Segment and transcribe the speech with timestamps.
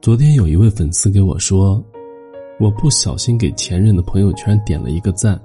[0.00, 1.84] 昨天有一位粉丝给我说，
[2.60, 5.38] 我不小心给前任的朋友圈点了一个赞，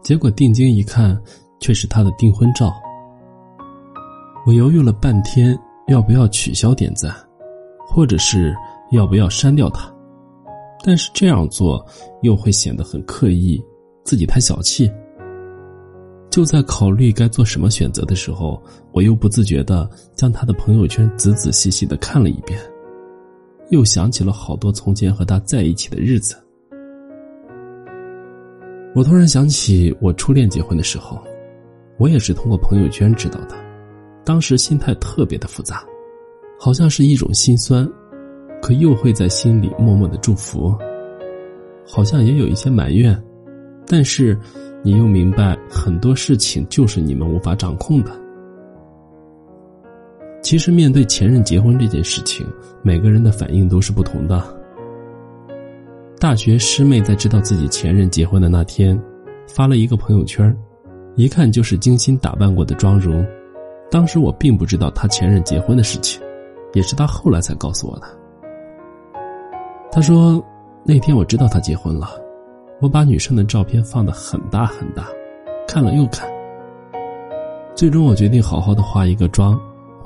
[0.00, 1.20] 结果定睛一看，
[1.58, 2.72] 却是他的订婚照。
[4.46, 5.58] 我犹豫了半天，
[5.88, 7.12] 要不要取消点赞，
[7.84, 8.54] 或者是
[8.92, 9.92] 要不要删掉他？
[10.84, 11.84] 但是这样做
[12.22, 13.60] 又会显得很刻意，
[14.04, 14.90] 自己太小气。
[16.30, 18.62] 就在考虑该做什么选择的时候，
[18.92, 22.56] 我又不自觉的将他的朋友圈仔仔细细的看了一遍，
[23.70, 26.36] 又想起了好多从前和他在一起的日子。
[28.94, 31.20] 我突然想起我初恋结婚的时候，
[31.98, 33.56] 我也是通过朋友圈知道的，
[34.24, 35.84] 当时心态特别的复杂，
[36.58, 37.88] 好像是一种心酸。
[38.62, 40.76] 可又会在心里默默的祝福，
[41.86, 43.18] 好像也有一些埋怨，
[43.86, 44.38] 但是
[44.82, 48.19] 你又明白很多事情就是你们无法掌控的。
[50.50, 52.44] 其实面对前任结婚这件事情，
[52.82, 54.42] 每个人的反应都是不同的。
[56.18, 59.00] 大学师妹在知道自己前任结婚的那天，
[59.46, 60.52] 发了一个朋友圈，
[61.14, 63.24] 一看就是精心打扮过的妆容。
[63.92, 66.20] 当时我并不知道他前任结婚的事情，
[66.72, 68.06] 也是他后来才告诉我的。
[69.92, 70.44] 他说
[70.82, 72.08] ：“那天我知道他结婚了，
[72.80, 75.06] 我把女生的照片放的很大很大，
[75.68, 76.28] 看了又看。
[77.72, 79.56] 最终我决定好好的化一个妆，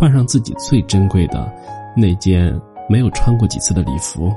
[0.05, 1.51] 换上自己最珍贵的
[1.97, 2.55] 那件
[2.91, 4.31] 没有穿过几次的礼服，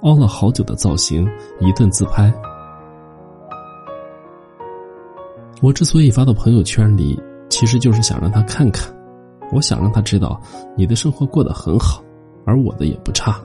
[0.00, 1.24] 凹了好久的造型，
[1.60, 2.34] 一顿自拍。
[5.60, 7.16] 我之所以发到朋友圈里，
[7.48, 8.92] 其实就是想让他看看，
[9.52, 10.40] 我想让他知道
[10.76, 12.02] 你的生活过得很好，
[12.44, 13.40] 而我的也不差。”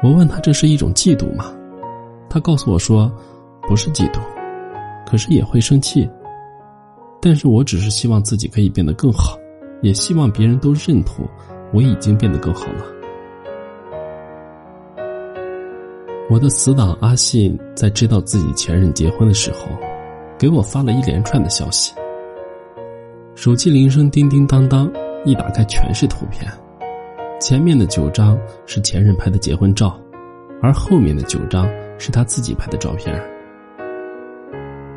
[0.00, 1.52] 我问他这是一种嫉妒吗？
[2.28, 3.10] 他告诉我说，
[3.62, 4.20] 不是嫉妒，
[5.04, 6.08] 可是也会生气。
[7.20, 9.36] 但是我只是希望自己可以变得更好，
[9.82, 11.28] 也希望别人都认同
[11.72, 12.84] 我已经变得更好了。
[16.28, 19.68] 我的死党阿信在知道自己前任结婚的时候，
[20.38, 21.92] 给我发了一连串的消息。
[23.34, 24.90] 手机铃声叮叮当当，
[25.24, 26.48] 一打开全是图片。
[27.40, 29.98] 前面的九张是前任拍的结婚照，
[30.62, 31.68] 而后面的九张
[31.98, 33.18] 是他自己拍的照片。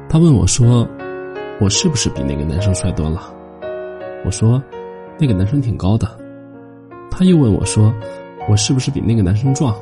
[0.09, 0.87] 他问我说
[1.59, 3.33] ：“我是不是比那个男生帅多了？”
[4.25, 4.61] 我说
[5.19, 6.07] ：“那个男生挺高的。”
[7.11, 7.93] 他又问我说
[8.49, 9.75] ：“我是不是比那个男生壮？”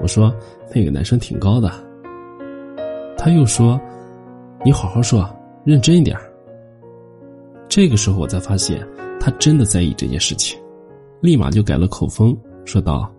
[0.00, 0.34] 我说
[0.74, 1.70] ：“那个男生挺高的。”
[3.18, 3.78] 他又说
[4.64, 5.28] ：“你好好说，
[5.64, 6.16] 认真一点。”
[7.68, 8.86] 这个时候我才发现，
[9.20, 10.58] 他真的在意这件事情。
[11.20, 12.34] 立马就改了口风，
[12.64, 13.12] 说道：“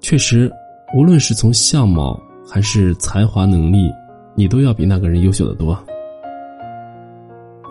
[0.00, 0.48] 确实，
[0.96, 3.90] 无论是从相貌还是才华能力，
[4.36, 5.76] 你都要比那个人优秀的多。”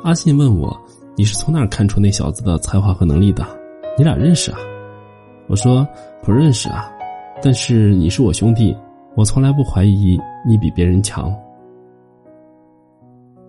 [0.03, 0.77] 阿信问我
[1.15, 3.45] ：“你是从哪看出那小子的才华和能力的？
[3.97, 4.57] 你俩认识啊？”
[5.47, 5.87] 我说
[6.23, 6.91] ：“不认识啊，
[7.41, 8.75] 但是你是我兄弟，
[9.15, 11.33] 我从来不怀疑你比别人强。”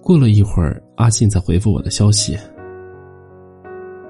[0.03, 2.37] 过了一会儿，阿信才回复我的消息。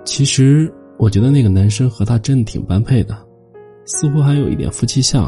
[0.04, 0.72] 其实。
[0.98, 3.16] 我觉得那个男生和他真的挺般配的，
[3.86, 5.26] 似乎还有一点夫妻相。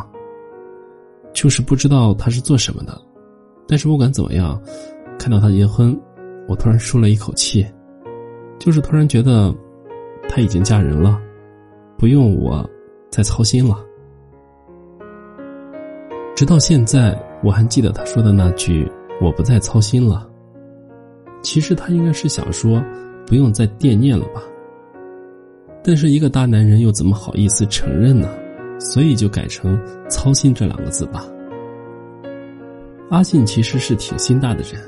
[1.33, 2.97] 就是不知道他是做什么的，
[3.67, 4.61] 但是不管怎么样，
[5.19, 5.99] 看到他结婚，
[6.47, 7.67] 我突然舒了一口气，
[8.65, 9.55] 就是突然觉得，
[10.27, 11.21] 他已经嫁人了，
[11.99, 12.67] 不用我
[13.11, 13.77] 再操心了。
[16.35, 20.27] 直到现在，我还记得他说的那句“我不再操心了”。
[21.45, 22.83] 其实他应该是想说，
[23.27, 24.41] 不用再惦念了吧。
[25.83, 28.31] 但是一个大男人又怎么好意思承认呢？
[28.81, 31.27] 所以就改成“操心”这两个字吧。
[33.11, 34.81] 阿信其实是挺心大的人，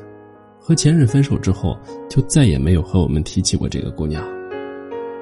[0.67, 1.79] 和前任分手之后，
[2.11, 4.21] 就再也没有和我们提起过这个姑娘。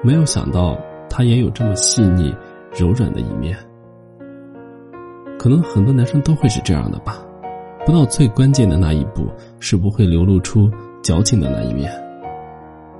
[0.01, 0.75] 没有想到
[1.07, 2.35] 她也有这么细腻、
[2.75, 3.55] 柔软的一面。
[5.37, 7.23] 可能很多男生都会是这样的吧，
[7.85, 9.29] 不到最关键的那一步，
[9.59, 10.67] 是不会流露出
[11.03, 11.93] 矫情的那一面。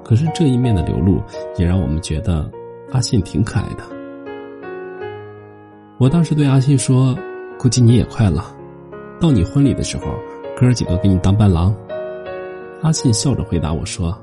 [0.04, 1.20] 可是这一面的流露，
[1.58, 2.48] 也让我们觉得。
[2.92, 3.84] 阿信挺可爱的，
[5.98, 7.18] 我当时对阿信说
[7.58, 8.56] ：“估计你也快了，
[9.20, 10.06] 到你婚礼的时候，
[10.56, 11.76] 哥几个给你当伴郎。”
[12.86, 14.16] 阿信笑着回答我说：“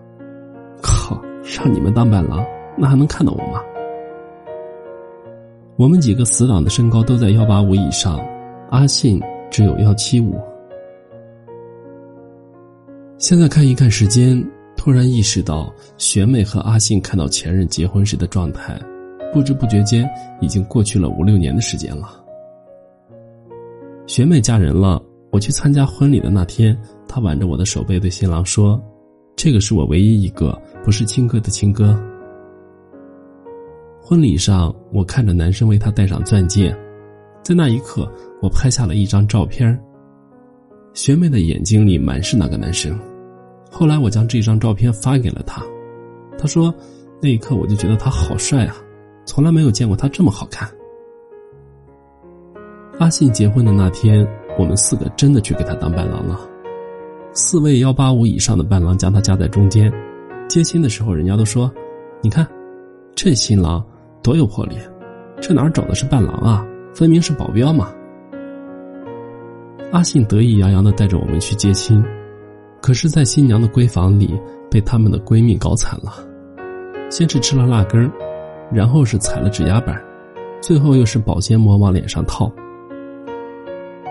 [0.80, 2.46] 靠，让你们当伴郎，
[2.78, 3.60] 那还能看到我吗？”
[5.76, 8.24] 我们几个死党的身高都在幺八五以上，
[8.70, 9.20] 阿信
[9.50, 10.40] 只有幺七五。
[13.18, 14.40] 现在看一看时间。
[14.74, 18.80] 突然意识到，学妹和阿信看到前任结婚时的状态，
[19.32, 20.08] 不知不觉间
[20.40, 22.08] 已经过去了五六年的时间了。
[24.06, 25.00] 学妹嫁人了，
[25.32, 28.78] 我去参加婚礼的那天，他挽着我的手背对新郎说
[29.34, 31.98] ：“这个是我唯一一个不是亲哥的亲哥。”
[33.98, 36.76] 婚礼上，我看着男生为他戴上钻戒，
[37.42, 38.06] 在那一刻，
[38.42, 39.82] 我拍下了一张照片。
[40.92, 42.94] 学妹的眼睛里满是那个男生。
[43.70, 45.64] 后来，我将这张照片发给了他，
[46.36, 46.74] 他说
[47.22, 48.76] ：“那一刻，我就觉得他好帅啊，
[49.24, 50.68] 从来没有见过他这么好看。”
[53.00, 54.28] 阿信结婚的那天，
[54.58, 56.38] 我们四个真的去给他当伴郎了。
[57.32, 59.92] 四位幺八五以上的伴郎将他夹在中间，
[60.48, 61.72] 接亲的时候，人家都说
[62.20, 62.46] ：“你看，
[63.14, 63.82] 这新郎
[64.22, 64.76] 多有魄力，
[65.40, 66.66] 这哪找的是伴郎啊？
[66.94, 67.90] 分明是保镖嘛！”
[69.92, 72.04] 阿信得意洋洋的带着我们去接亲，
[72.80, 74.38] 可是，在新娘的闺房里，
[74.70, 76.12] 被他们的闺蜜搞惨了。
[77.10, 78.10] 先是吃了辣根
[78.70, 80.02] 然后是踩了指压板，
[80.60, 82.50] 最后又是保鲜膜往脸上套。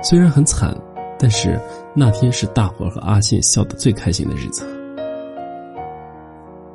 [0.01, 0.75] 虽然很惨。
[1.23, 1.55] 但是
[1.93, 4.65] 那天是大伙和阿信笑得最开心的日子。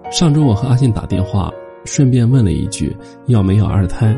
[0.09, 1.53] 上周我和阿信打电话，
[1.85, 2.97] 顺便问了一句
[3.27, 4.17] 要没要二胎，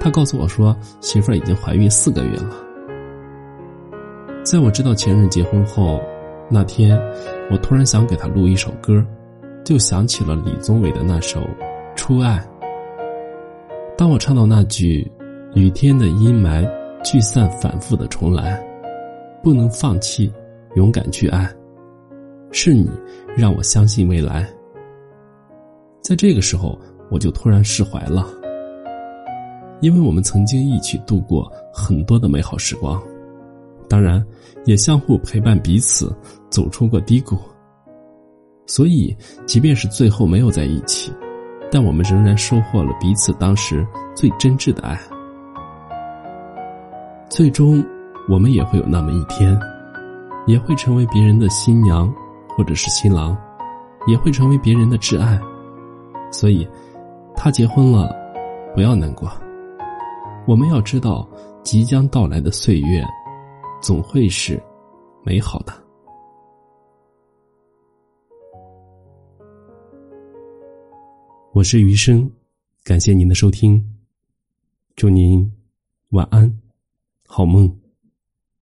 [0.00, 2.56] 他告诉我说媳妇儿已经怀孕四个月了。
[4.42, 6.00] 在我知道前任结婚后，
[6.48, 6.98] 那天
[7.50, 9.04] 我突然想给他录一首歌，
[9.62, 11.40] 就想起了李宗伟的那首
[11.94, 12.38] 《初爱》。
[13.98, 15.06] 当我唱到那句
[15.54, 16.66] “雨天的阴霾
[17.04, 18.62] 聚散反复的重来”。
[19.40, 20.30] 不能放弃，
[20.74, 21.48] 勇敢去爱，
[22.50, 22.90] 是你
[23.36, 24.46] 让我相信未来。
[26.02, 26.76] 在这个时候，
[27.08, 28.26] 我就突然释怀了，
[29.80, 33.00] 因为我们曾经一起度过很多的美好时光，
[33.88, 34.22] 当然
[34.64, 36.14] 也相互陪伴彼此
[36.50, 37.38] 走出过低谷。
[38.66, 39.16] 所以，
[39.46, 41.12] 即便是最后没有在一起，
[41.70, 43.86] 但我们仍然收获了彼此当时
[44.16, 45.00] 最真挚的爱。
[47.38, 47.80] 最终。
[48.28, 49.56] 我们也会有那么一天，
[50.48, 52.12] 也会成为别人的新娘，
[52.48, 53.38] 或者是新郎，
[54.08, 55.40] 也会成为别人的挚爱。
[56.32, 56.68] 所以，
[57.36, 58.12] 他结婚了，
[58.74, 59.30] 不要难过。
[60.48, 61.26] 我们要知道，
[61.62, 63.06] 即将到来的岁月，
[63.80, 64.60] 总会是
[65.22, 65.72] 美好的。
[71.52, 72.28] 我是余生，
[72.82, 73.80] 感谢您的收听，
[74.96, 75.48] 祝您
[76.10, 76.52] 晚安，
[77.28, 77.87] 好梦。